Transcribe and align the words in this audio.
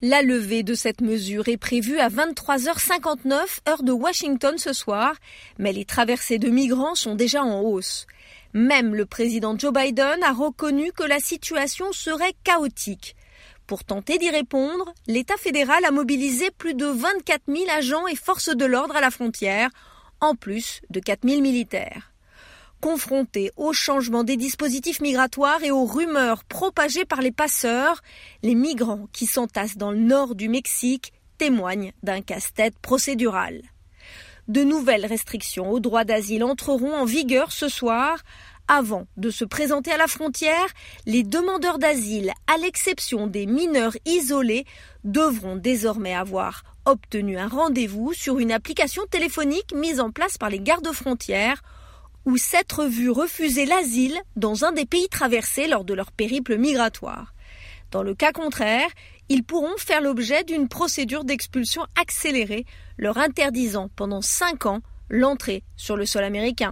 La 0.00 0.22
levée 0.22 0.62
de 0.62 0.74
cette 0.74 1.00
mesure 1.00 1.48
est 1.48 1.56
prévue 1.56 1.98
à 1.98 2.08
23h59 2.08 3.68
heure 3.68 3.82
de 3.82 3.90
Washington 3.90 4.56
ce 4.56 4.72
soir, 4.72 5.16
mais 5.58 5.72
les 5.72 5.84
traversées 5.84 6.38
de 6.38 6.48
migrants 6.50 6.94
sont 6.94 7.16
déjà 7.16 7.42
en 7.42 7.62
hausse. 7.62 8.06
Même 8.52 8.94
le 8.94 9.06
président 9.06 9.58
Joe 9.58 9.72
Biden 9.72 10.22
a 10.22 10.32
reconnu 10.32 10.92
que 10.92 11.02
la 11.02 11.18
situation 11.18 11.90
serait 11.90 12.34
chaotique. 12.44 13.16
Pour 13.66 13.82
tenter 13.82 14.18
d'y 14.18 14.30
répondre, 14.30 14.94
l'État 15.08 15.36
fédéral 15.36 15.84
a 15.84 15.90
mobilisé 15.90 16.52
plus 16.52 16.74
de 16.74 16.86
24 16.86 17.42
000 17.48 17.64
agents 17.68 18.06
et 18.06 18.14
forces 18.14 18.54
de 18.54 18.66
l'ordre 18.66 18.94
à 18.94 19.00
la 19.00 19.10
frontière, 19.10 19.68
en 20.20 20.36
plus 20.36 20.80
de 20.90 21.00
4 21.00 21.28
000 21.28 21.40
militaires. 21.40 22.12
Confrontés 22.80 23.50
au 23.56 23.72
changement 23.72 24.22
des 24.22 24.36
dispositifs 24.36 25.00
migratoires 25.00 25.64
et 25.64 25.72
aux 25.72 25.84
rumeurs 25.84 26.44
propagées 26.44 27.04
par 27.04 27.20
les 27.20 27.32
passeurs, 27.32 28.02
les 28.44 28.54
migrants 28.54 29.08
qui 29.12 29.26
s'entassent 29.26 29.76
dans 29.76 29.90
le 29.90 29.98
nord 29.98 30.36
du 30.36 30.48
Mexique 30.48 31.12
témoignent 31.38 31.92
d'un 32.04 32.20
casse-tête 32.20 32.78
procédural. 32.78 33.62
De 34.46 34.62
nouvelles 34.62 35.06
restrictions 35.06 35.70
au 35.70 35.80
droit 35.80 36.04
d'asile 36.04 36.44
entreront 36.44 36.94
en 36.94 37.04
vigueur 37.04 37.50
ce 37.50 37.68
soir. 37.68 38.22
Avant 38.68 39.06
de 39.16 39.30
se 39.30 39.44
présenter 39.44 39.90
à 39.90 39.96
la 39.96 40.06
frontière, 40.06 40.68
les 41.04 41.24
demandeurs 41.24 41.78
d'asile, 41.78 42.32
à 42.46 42.58
l'exception 42.58 43.26
des 43.26 43.46
mineurs 43.46 43.96
isolés, 44.06 44.66
devront 45.04 45.56
désormais 45.56 46.14
avoir 46.14 46.62
obtenu 46.84 47.38
un 47.38 47.48
rendez-vous 47.48 48.12
sur 48.12 48.38
une 48.38 48.52
application 48.52 49.04
téléphonique 49.06 49.74
mise 49.74 50.00
en 50.00 50.10
place 50.10 50.38
par 50.38 50.48
les 50.48 50.60
gardes-frontières 50.60 51.62
ou 52.28 52.36
s'être 52.36 52.84
vu 52.84 53.08
refuser 53.08 53.64
l'asile 53.64 54.20
dans 54.36 54.66
un 54.66 54.72
des 54.72 54.84
pays 54.84 55.08
traversés 55.08 55.66
lors 55.66 55.82
de 55.82 55.94
leur 55.94 56.12
périple 56.12 56.58
migratoire. 56.58 57.32
Dans 57.90 58.02
le 58.02 58.14
cas 58.14 58.32
contraire, 58.32 58.90
ils 59.30 59.42
pourront 59.42 59.78
faire 59.78 60.02
l'objet 60.02 60.44
d'une 60.44 60.68
procédure 60.68 61.24
d'expulsion 61.24 61.86
accélérée, 61.98 62.66
leur 62.98 63.16
interdisant 63.16 63.88
pendant 63.96 64.20
cinq 64.20 64.66
ans 64.66 64.82
l'entrée 65.08 65.62
sur 65.78 65.96
le 65.96 66.04
sol 66.04 66.22
américain. 66.22 66.66